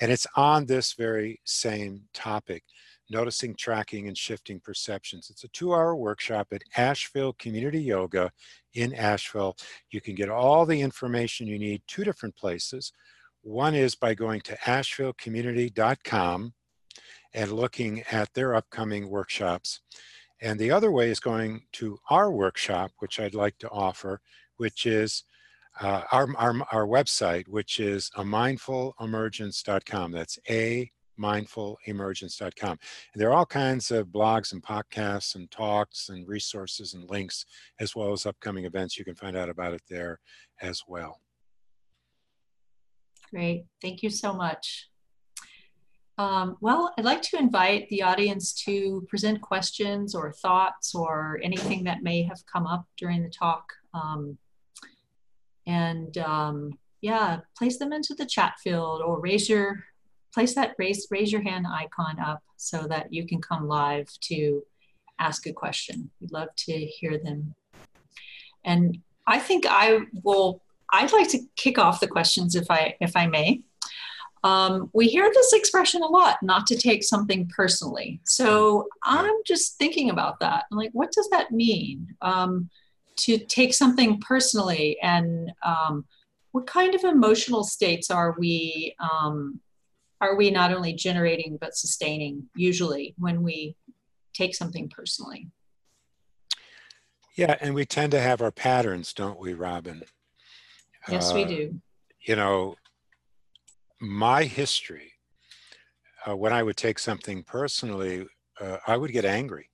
[0.00, 2.64] and it's on this very same topic,
[3.10, 5.28] noticing, tracking, and shifting perceptions.
[5.30, 8.30] It's a two hour workshop at Asheville Community Yoga
[8.74, 9.56] in Asheville.
[9.90, 12.92] You can get all the information you need two different places.
[13.42, 16.54] One is by going to AshevilleCommunity.com
[17.34, 19.80] and looking at their upcoming workshops.
[20.40, 24.20] And the other way is going to our workshop, which I'd like to offer,
[24.56, 25.24] which is
[25.80, 30.12] uh, our, our, our website, which is a mindfulemergence.com.
[30.12, 32.70] That's a mindfulemergence.com.
[32.70, 37.44] And there are all kinds of blogs and podcasts and talks and resources and links,
[37.80, 38.98] as well as upcoming events.
[38.98, 40.20] You can find out about it there
[40.60, 41.20] as well.
[43.30, 43.64] Great.
[43.80, 44.88] Thank you so much.
[46.18, 51.84] Um, well, I'd like to invite the audience to present questions or thoughts or anything
[51.84, 53.64] that may have come up during the talk.
[53.94, 54.36] Um,
[55.66, 59.84] and um, yeah, place them into the chat field or raise your
[60.32, 64.62] place that raise raise your hand icon up so that you can come live to
[65.18, 66.10] ask a question.
[66.20, 67.54] We'd love to hear them.
[68.64, 70.62] And I think I will.
[70.94, 73.62] I'd like to kick off the questions if I if I may.
[74.44, 78.20] Um, we hear this expression a lot, not to take something personally.
[78.24, 80.64] So I'm just thinking about that.
[80.70, 82.16] I'm like, what does that mean?
[82.22, 82.68] Um,
[83.16, 86.04] to take something personally and um,
[86.52, 89.60] what kind of emotional states are we um,
[90.20, 93.76] are we not only generating but sustaining usually when we
[94.34, 95.48] take something personally?
[97.36, 100.02] Yeah and we tend to have our patterns don't we robin?
[101.08, 101.80] Yes uh, we do.
[102.20, 102.76] you know
[104.00, 105.12] my history
[106.26, 108.26] uh, when i would take something personally
[108.60, 109.68] uh, i would get angry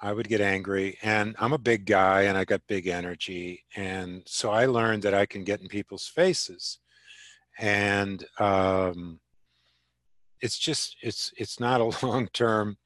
[0.00, 3.64] I would get angry and I'm a big guy and I got big energy.
[3.76, 6.78] And so I learned that I can get in people's faces.
[7.58, 9.20] And um,
[10.40, 12.76] it's just, it's, it's not a long-term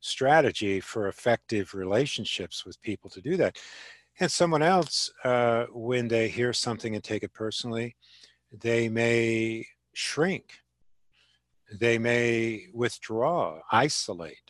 [0.00, 3.58] strategy for effective relationships with people to do that.
[4.18, 7.96] And someone else, uh, when they hear something and take it personally,
[8.50, 10.60] they may shrink.
[11.78, 14.45] They may withdraw, isolate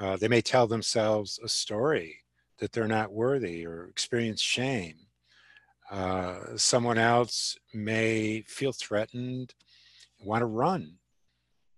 [0.00, 2.16] uh, they may tell themselves a story
[2.58, 4.94] that they're not worthy or experience shame.
[5.90, 9.52] Uh, someone else may feel threatened,
[10.24, 10.94] want to run,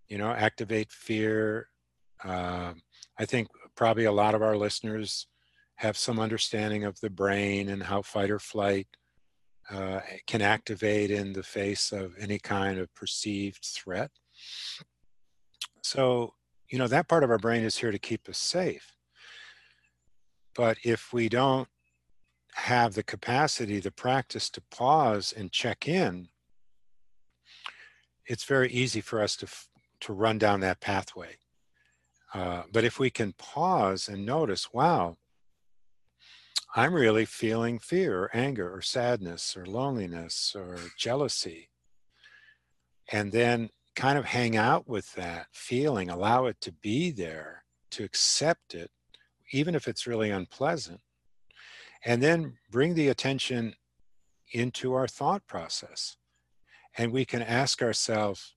[0.08, 1.68] you know, activate fear.
[2.22, 2.74] Uh,
[3.18, 5.26] I think probably a lot of our listeners
[5.76, 8.86] have some understanding of the brain and how fight or flight
[9.70, 14.10] uh, can activate in the face of any kind of perceived threat.
[15.82, 16.34] So
[16.74, 18.96] you know, that part of our brain is here to keep us safe.
[20.56, 21.68] But if we don't
[22.54, 26.30] have the capacity, the practice to pause and check in,
[28.26, 29.46] it's very easy for us to,
[30.00, 31.36] to run down that pathway.
[32.34, 35.16] Uh, but if we can pause and notice, wow,
[36.74, 41.68] I'm really feeling fear or anger or sadness or loneliness or jealousy.
[43.12, 48.04] And then kind of hang out with that feeling, allow it to be there, to
[48.04, 48.90] accept it,
[49.52, 51.00] even if it's really unpleasant.
[52.04, 53.74] And then bring the attention
[54.52, 56.16] into our thought process.
[56.96, 58.54] And we can ask ourselves,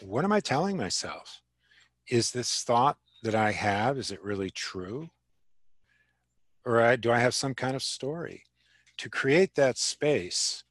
[0.00, 1.40] what am I telling myself?
[2.08, 5.10] Is this thought that I have, is it really true?
[6.64, 8.44] Or do I have some kind of story?
[8.98, 10.64] To create that space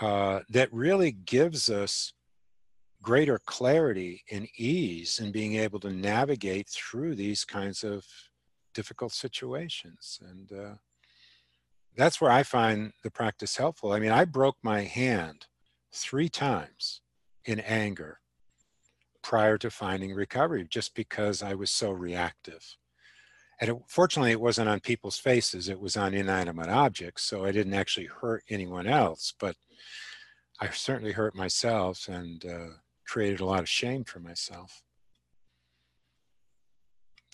[0.00, 2.12] uh, that really gives us
[3.02, 8.04] greater clarity and ease in being able to navigate through these kinds of
[8.72, 10.20] difficult situations.
[10.26, 10.74] And uh,
[11.96, 13.92] that's where I find the practice helpful.
[13.92, 15.46] I mean, I broke my hand
[15.92, 17.02] three times
[17.44, 18.20] in anger
[19.22, 22.76] prior to finding recovery just because I was so reactive.
[23.60, 27.24] And it, fortunately, it wasn't on people's faces, it was on inanimate objects.
[27.24, 29.56] So I didn't actually hurt anyone else, but
[30.60, 32.68] I certainly hurt myself and uh,
[33.12, 34.82] created a lot of shame for myself.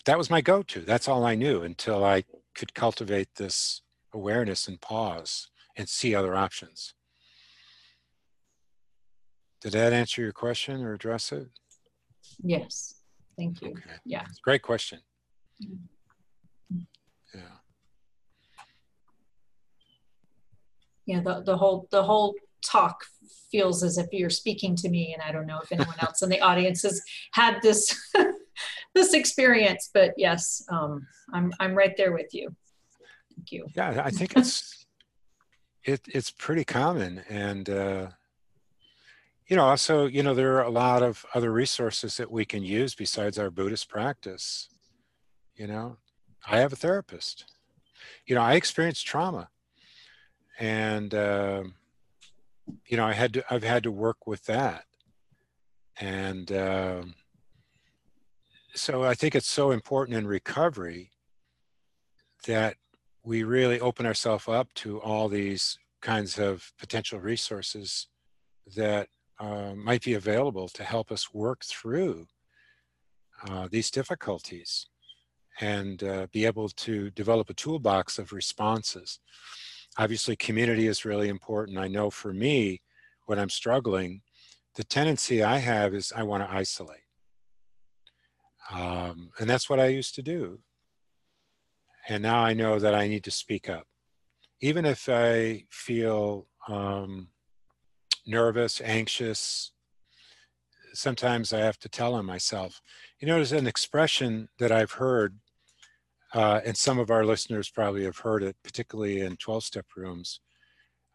[0.03, 0.81] That was my go to.
[0.81, 3.81] That's all I knew until I could cultivate this
[4.13, 6.93] awareness and pause and see other options.
[9.61, 11.47] Did that answer your question or address it?
[12.43, 12.95] Yes,
[13.37, 13.69] thank you.
[13.69, 13.99] Okay.
[14.03, 14.25] Yeah.
[14.43, 14.99] Great question.
[15.63, 16.87] Mhm.
[17.33, 17.41] Yeah.
[21.05, 22.35] Yeah, the, the whole, the whole
[22.65, 23.03] talk
[23.51, 26.29] feels as if you're speaking to me and I don't know if anyone else in
[26.29, 27.01] the audience has
[27.33, 27.95] had this,
[28.95, 32.55] this experience, but yes, um, I'm, I'm right there with you.
[33.35, 33.67] Thank you.
[33.75, 34.75] Yeah, I think it's
[35.83, 38.07] it it's pretty common and uh
[39.47, 42.63] you know also you know there are a lot of other resources that we can
[42.63, 44.69] use besides our buddhist practice
[45.55, 45.97] you know
[46.47, 47.45] i have a therapist
[48.25, 49.49] you know i experienced trauma
[50.59, 51.73] and um
[52.87, 54.85] you know i had to i've had to work with that
[55.99, 57.13] and um
[58.73, 61.11] so i think it's so important in recovery
[62.47, 62.75] that
[63.23, 68.07] we really open ourselves up to all these kinds of potential resources
[68.75, 69.07] that
[69.39, 72.25] uh, might be available to help us work through
[73.47, 74.87] uh, these difficulties
[75.61, 79.19] and uh, be able to develop a toolbox of responses.
[79.97, 81.77] Obviously, community is really important.
[81.77, 82.81] I know for me,
[83.25, 84.21] when I'm struggling,
[84.75, 87.01] the tendency I have is I want to isolate.
[88.71, 90.59] Um, and that's what I used to do.
[92.07, 93.87] And now I know that I need to speak up.
[94.61, 97.29] Even if I feel um,
[98.25, 99.71] nervous, anxious,
[100.93, 102.81] sometimes I have to tell on myself.
[103.19, 105.39] You know, there's an expression that I've heard,
[106.33, 110.41] uh, and some of our listeners probably have heard it, particularly in 12 step rooms,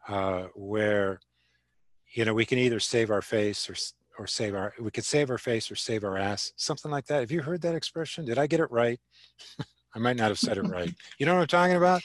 [0.07, 1.19] uh, where,
[2.13, 3.75] you know, we can either save our face or,
[4.19, 7.21] or save our, we could save our face or save our ass, something like that.
[7.21, 8.25] Have you heard that expression?
[8.25, 8.99] Did I get it right?
[9.95, 10.93] I might not have said it right.
[11.17, 12.01] You know what I'm talking about?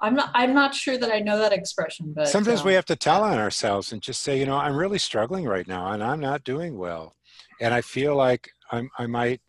[0.00, 2.26] I'm not, I'm not sure that I know that expression, but.
[2.26, 4.98] Sometimes um, we have to tell on ourselves and just say, you know, I'm really
[4.98, 7.14] struggling right now and I'm not doing well.
[7.60, 9.40] And I feel like I'm, I might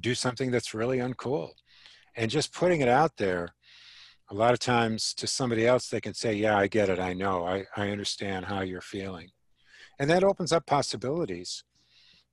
[0.00, 1.50] do something that's really uncool.
[2.16, 3.54] And just putting it out there,
[4.30, 6.98] a lot of times to somebody else, they can say, yeah, I get it.
[6.98, 7.46] I know.
[7.46, 9.30] I, I understand how you're feeling.
[9.98, 11.64] And that opens up possibilities,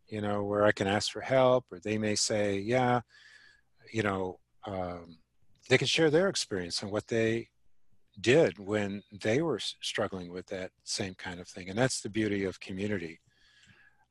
[0.08, 3.02] you know, where I can ask for help or they may say, yeah,
[3.92, 5.18] you know, um,
[5.70, 7.48] they can share their experience and what they
[8.20, 11.70] did when they were struggling with that same kind of thing.
[11.70, 13.20] And that's the beauty of community.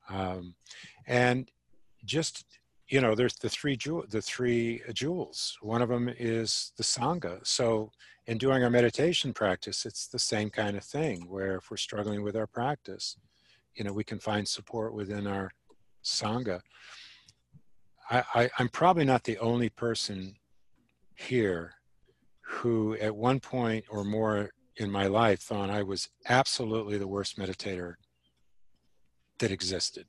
[0.09, 0.55] Um,
[1.07, 1.51] and
[2.05, 2.45] just,
[2.89, 5.57] you know, there's the three jewel, the three uh, jewels.
[5.63, 7.45] One of them is the Sangha.
[7.47, 7.91] So
[8.27, 12.23] in doing our meditation practice, it's the same kind of thing where if we're struggling
[12.23, 13.17] with our practice,
[13.75, 15.51] you know, we can find support within our
[16.05, 16.61] Sangha.
[18.11, 20.37] I, I, I'm probably not the only person
[21.17, 21.73] here
[22.43, 27.39] who at one point or more in my life thought I was absolutely the worst
[27.39, 27.95] meditator
[29.39, 30.07] that existed.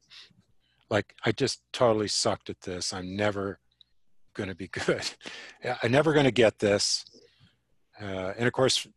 [0.90, 2.94] Like I just totally sucked at this.
[2.94, 3.60] I'm never
[4.34, 5.10] going to be good.
[5.84, 7.06] I'm never going to get this.
[8.02, 8.88] Uh, and of course,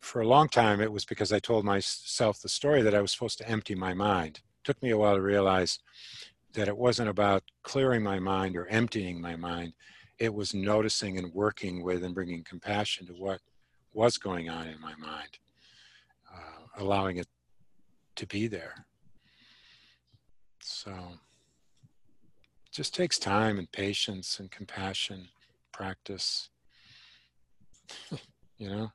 [0.00, 3.12] for a long time, it was because I told myself the story that I was
[3.12, 4.36] supposed to empty my mind.
[4.36, 5.78] It took me a while to realize
[6.52, 9.72] that it wasn't about clearing my mind or emptying my mind
[10.18, 13.40] it was noticing and working with and bringing compassion to what
[13.92, 15.38] was going on in my mind,
[16.32, 17.26] uh, allowing it
[18.16, 18.86] to be there.
[20.60, 20.92] So
[22.74, 25.28] just takes time and patience and compassion,
[25.72, 26.50] practice,
[28.58, 28.90] you know?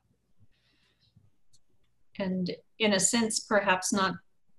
[2.18, 4.16] And in a sense, perhaps not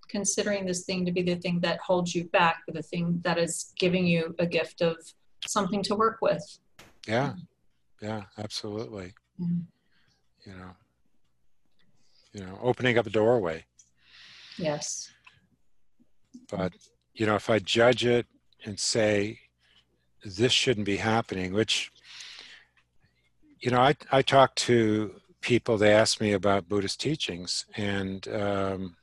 [0.09, 3.37] considering this thing to be the thing that holds you back, but the thing that
[3.37, 4.97] is giving you a gift of
[5.45, 6.43] something to work with.
[7.07, 7.33] Yeah,
[8.01, 9.13] yeah, absolutely.
[9.39, 9.67] Mhm.
[10.45, 10.71] You know,
[12.33, 13.65] you know, opening up a doorway.
[14.57, 15.11] Yes.
[16.49, 16.73] But
[17.13, 18.25] you know, if I judge it
[18.63, 19.39] and say
[20.23, 21.91] this shouldn't be happening, which
[23.59, 25.77] you know, I I talk to people.
[25.77, 28.95] They ask me about Buddhist teachings, and um,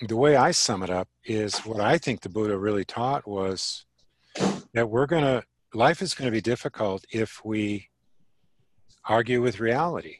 [0.00, 3.84] the way I sum it up is what I think the Buddha really taught was
[4.72, 7.88] that we're going to life is going to be difficult if we
[9.06, 10.18] argue with reality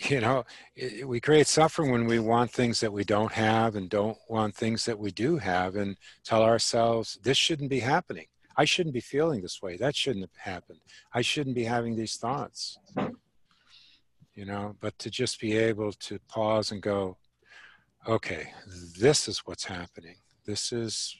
[0.08, 0.44] you know,
[0.76, 4.54] it, we create suffering when we want things that we don't have and don't want
[4.54, 8.26] things that we do have and tell ourselves, this shouldn't be happening.
[8.56, 9.76] I shouldn't be feeling this way.
[9.76, 10.80] That shouldn't have happened.
[11.12, 12.78] I shouldn't be having these thoughts.
[14.34, 17.16] You know, but to just be able to pause and go,
[18.06, 18.52] okay,
[18.98, 20.16] this is what's happening.
[20.46, 21.16] This is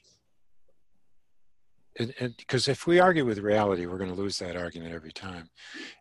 [2.06, 5.50] because if we argue with reality, we're going to lose that argument every time.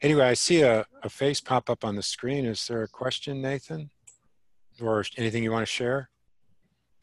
[0.02, 2.46] Anyway, I see a, a face pop up on the screen.
[2.46, 3.90] Is there a question, Nathan?
[4.82, 6.10] Or anything you want to share?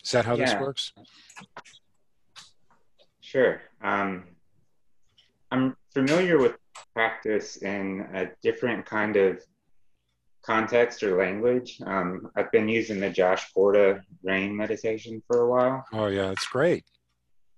[0.03, 0.47] Is that how yeah.
[0.47, 0.92] this works?
[3.20, 3.61] Sure.
[3.82, 4.24] Um,
[5.51, 6.57] I'm familiar with
[6.94, 9.42] practice in a different kind of
[10.42, 11.80] context or language.
[11.84, 15.84] Um, I've been using the Josh Porta rain meditation for a while.
[15.92, 16.84] Oh, yeah, it's great.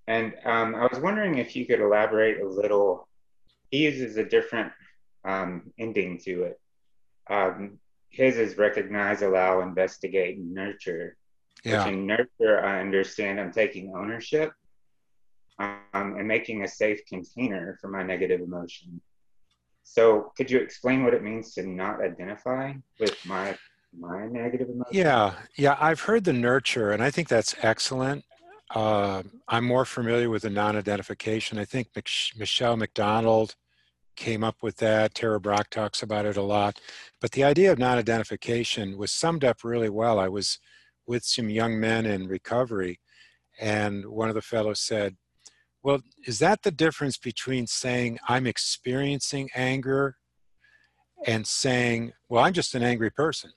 [0.08, 3.06] And um, I was wondering if you could elaborate a little.
[3.70, 4.72] He uses a different
[5.22, 6.60] um, ending to it.
[7.28, 7.78] Um,
[8.08, 11.14] his is recognize, allow, investigate, and nurture.
[11.62, 11.84] Yeah.
[11.84, 14.52] Which in nurture, I understand I'm taking ownership
[15.58, 19.02] um, and making a safe container for my negative emotion.
[19.84, 23.58] So, could you explain what it means to not identify with my
[23.98, 24.90] my negative emotion?
[24.90, 28.24] Yeah, yeah, I've heard the nurture, and I think that's excellent.
[28.74, 31.58] Uh, I'm more familiar with the non-identification.
[31.58, 33.56] I think Mich- Michele McDonald
[34.14, 35.14] came up with that.
[35.14, 36.80] Tara Brach talks about it a lot.
[37.20, 40.18] But the idea of non-identification was summed up really well.
[40.18, 40.58] I was
[41.06, 43.00] with some young men in recovery,
[43.58, 45.16] and one of the fellows said,
[45.82, 50.16] well, is that the difference between saying I'm experiencing anger
[51.26, 53.52] and saying, well, I'm just an angry person?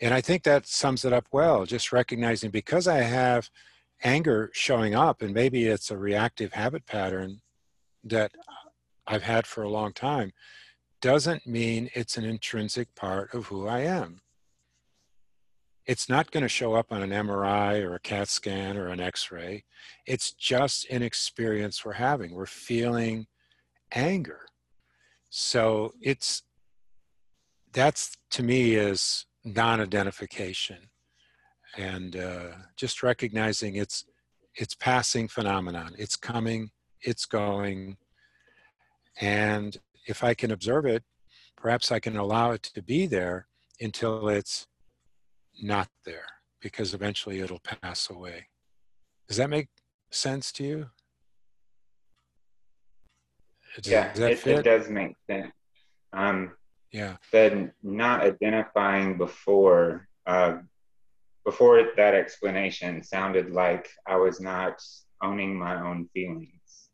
[0.00, 3.50] And I think that sums it up well, just recognizing because I have
[4.02, 7.40] anger showing up, and maybe it's a reactive habit pattern
[8.04, 8.32] that
[9.06, 10.32] I've had for a long time,
[11.00, 14.20] doesn't mean it's an intrinsic part of who I am.
[15.86, 19.00] It's not going to show up on an MRI or a CAT scan or an
[19.00, 19.64] X ray.
[20.06, 22.34] It's just an experience we're having.
[22.34, 23.26] We're feeling
[23.92, 24.46] anger.
[25.30, 26.42] So it's
[27.72, 30.78] that's to me is non-identification
[31.76, 34.04] and uh, just recognizing it's
[34.56, 36.70] it's passing phenomenon it's coming
[37.02, 37.96] it's going.
[39.20, 39.76] And
[40.06, 41.02] if i can observe it
[41.56, 43.46] perhaps i can allow it to be there
[43.80, 44.66] until it's
[45.62, 46.26] not there
[46.60, 48.48] because eventually it'll pass away.
[49.28, 49.68] Does that make
[50.10, 50.86] sense to you?
[53.76, 55.52] Does, yeah does it, it, does make sense.
[56.12, 56.52] Um,
[56.92, 57.16] yeah.
[57.30, 60.58] Said not identifying before uh,
[61.44, 64.80] before that explanation sounded like i was not
[65.22, 66.88] owning my own feelings.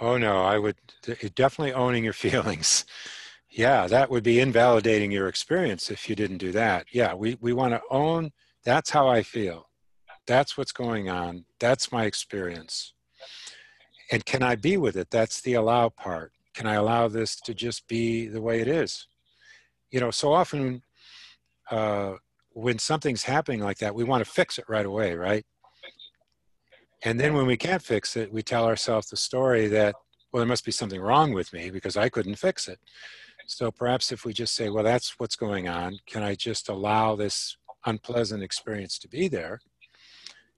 [0.00, 0.76] Oh no i would
[1.34, 2.84] definitely owning your feelings.
[3.50, 6.86] Yeah that would be invalidating your experience if you didn't do that.
[6.92, 8.32] Yeah we, we want to own
[8.64, 9.68] that's how i feel.
[10.26, 11.44] That's what's going on.
[11.60, 12.94] That's my experience.
[14.12, 15.10] And can i be with it?
[15.10, 19.06] That's the allow part can I allow this to just be the way it is?
[19.90, 20.82] You know, so often
[21.70, 22.14] uh,
[22.52, 25.44] when something's happening like that, we want to fix it right away, right?
[27.04, 29.94] And then when we can't fix it, we tell ourselves the story that,
[30.32, 32.80] well, there must be something wrong with me because I couldn't fix it.
[33.46, 37.14] So perhaps if we just say, well, that's what's going on, can I just allow
[37.14, 39.60] this unpleasant experience to be there?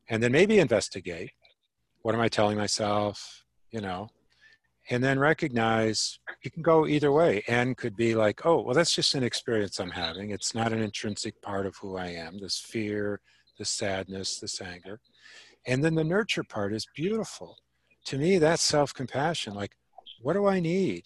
[0.09, 1.32] And then maybe investigate.
[2.03, 3.44] What am I telling myself?
[3.72, 4.09] You know,
[4.91, 7.43] and then recognize it can go either way.
[7.47, 10.30] And could be like, oh, well, that's just an experience I'm having.
[10.30, 13.20] It's not an intrinsic part of who I am, this fear,
[13.59, 15.01] this sadness, this anger.
[15.66, 17.59] And then the nurture part is beautiful.
[18.07, 19.55] To me, that's self compassion.
[19.55, 19.72] Like,
[20.22, 21.05] what do I need?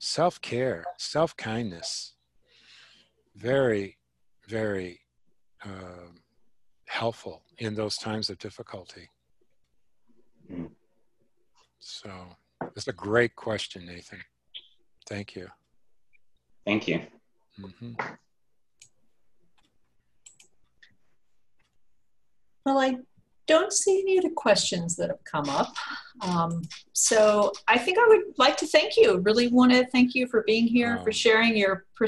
[0.00, 2.14] Self care, self kindness.
[3.36, 3.98] Very,
[4.48, 5.00] very
[5.64, 6.10] uh,
[6.88, 9.08] helpful in those times of difficulty.
[10.48, 10.66] Hmm.
[11.78, 12.10] So.
[12.60, 14.20] That's a great question, Nathan.
[15.08, 15.48] Thank you.
[16.64, 17.00] Thank you.
[17.60, 17.92] Mm-hmm.
[22.64, 22.96] Well, I
[23.46, 25.74] don't see any of the questions that have come up.
[26.20, 29.18] Um, so I think I would like to thank you.
[29.18, 32.06] Really want to thank you for being here, for sharing your per-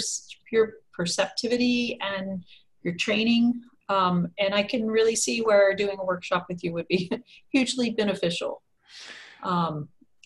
[0.52, 2.44] your perceptivity and
[2.82, 3.62] your training.
[3.88, 7.10] Um, and I can really see where doing a workshop with you would be
[7.52, 8.62] hugely beneficial.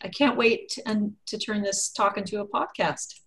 [0.02, 3.20] I can't wait to, and to turn this talk into a podcast.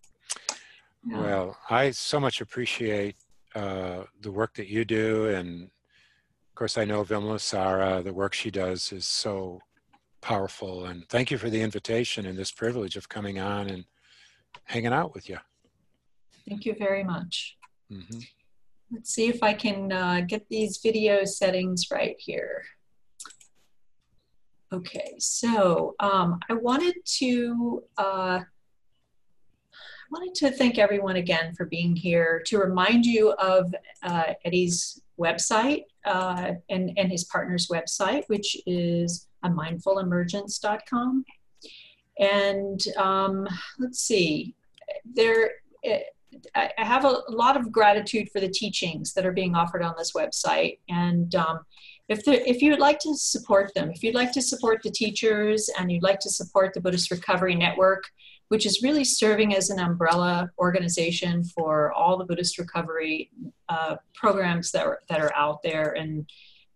[1.08, 1.20] Yeah.
[1.20, 3.16] Well, I so much appreciate
[3.56, 8.04] uh, the work that you do, and of course, I know Vimalasara.
[8.04, 9.62] The work she does is so
[10.22, 13.86] powerful, and thank you for the invitation and this privilege of coming on and
[14.66, 15.38] hanging out with you.
[16.48, 17.58] Thank you very much.
[17.92, 18.26] Mhm.
[18.92, 22.64] Let's see if I can uh, get these video settings right here.
[24.72, 28.42] Okay, so um, I wanted to uh,
[30.12, 32.44] wanted to thank everyone again for being here.
[32.46, 39.28] To remind you of uh, Eddie's website uh, and and his partner's website, which is
[39.44, 41.26] a mindfulemergence.com.
[42.20, 43.48] And um,
[43.80, 44.54] let's see,
[45.04, 45.52] there.
[45.84, 49.96] I I have a lot of gratitude for the teachings that are being offered on
[49.98, 51.62] this website, and um,
[52.10, 55.70] if if you would like to support them, if you'd like to support the teachers
[55.78, 58.04] and you'd like to support the Buddhist Recovery Network,
[58.50, 63.30] which is really serving as an umbrella organization for all the Buddhist recovery
[63.70, 66.28] uh, programs that are, that are out there and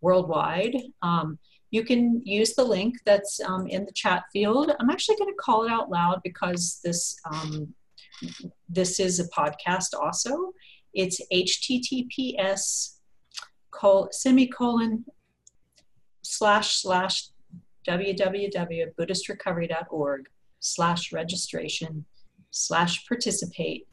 [0.01, 1.39] worldwide, um,
[1.71, 4.71] you can use the link that's um, in the chat field.
[4.79, 7.73] I'm actually going to call it out loud because this um,
[8.69, 10.53] this is a podcast also.
[10.93, 12.97] It's https
[13.71, 15.03] col- semicolon
[16.37, 17.29] slash slash
[17.87, 20.29] www.buddhistrecovery.org
[20.59, 22.05] slash registration
[22.51, 23.87] slash participate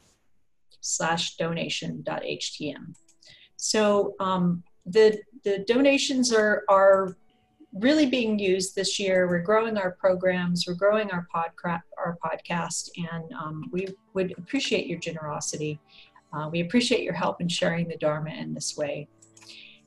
[0.79, 2.93] slash donation.htm.
[3.57, 7.17] So um, the, the donations are, are
[7.73, 9.27] really being used this year.
[9.27, 14.99] We're growing our programs, we're growing our, our podcast, and um, we would appreciate your
[14.99, 15.79] generosity.
[16.33, 19.07] Uh, we appreciate your help in sharing the Dharma in this way.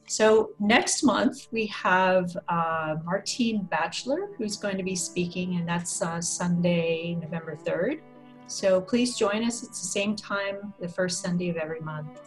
[0.07, 6.03] So next month we have uh, Martine Batchelor who's going to be speaking, and that's
[6.03, 8.01] uh, Sunday, November 3rd.
[8.47, 9.63] So please join us.
[9.63, 12.21] It's the same time, the first Sunday of every month.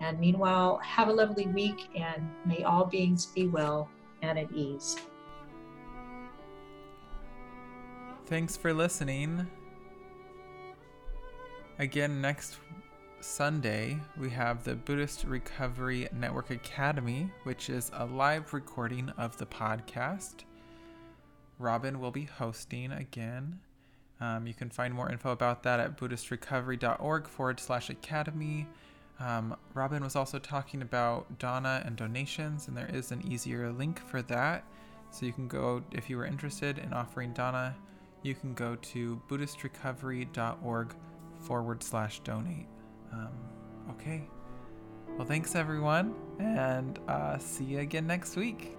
[0.00, 3.88] And meanwhile, have a lovely week, and may all beings be well
[4.20, 4.96] and at ease.
[8.26, 9.46] Thanks for listening.
[11.78, 12.56] Again, next
[13.26, 19.44] Sunday, we have the Buddhist Recovery Network Academy, which is a live recording of the
[19.44, 20.44] podcast.
[21.58, 23.58] Robin will be hosting again.
[24.20, 28.68] Um, you can find more info about that at BuddhistRecovery.org forward slash academy.
[29.18, 33.98] Um, Robin was also talking about dana and donations, and there is an easier link
[33.98, 34.64] for that.
[35.10, 37.74] So you can go, if you were interested in offering dana,
[38.22, 40.94] you can go to BuddhistRecovery.org
[41.40, 42.68] forward slash donate.
[43.12, 43.28] Um,
[43.90, 44.22] okay.
[45.16, 48.75] Well, thanks everyone, and uh, see you again next week.